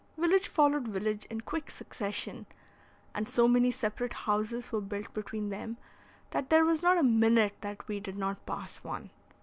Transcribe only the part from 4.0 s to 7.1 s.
houses were built between them, that there was not a